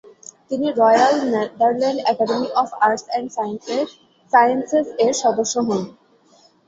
[0.49, 3.27] তিনি Royal Netherland Academy of Arts and
[4.33, 5.81] Sciences এর সদস্য হন।